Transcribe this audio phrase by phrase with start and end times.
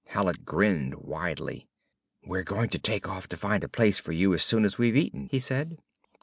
[0.07, 1.67] Hallet grinned widely.
[2.25, 4.97] "We're going to take off to find a place for you as soon as we've
[4.97, 5.77] eaten," he said.